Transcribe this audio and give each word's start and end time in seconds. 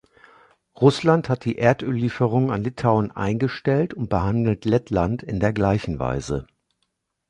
Russland 0.75 1.29
hat 1.29 1.45
die 1.45 1.59
Erdöllieferungen 1.59 2.49
an 2.49 2.63
Litauen 2.63 3.11
eingestellt 3.11 3.93
und 3.93 4.09
behandelt 4.09 4.65
Lettland 4.65 5.21
in 5.21 5.39
der 5.39 5.53
gleichen 5.53 5.99
Weise. 5.99 6.47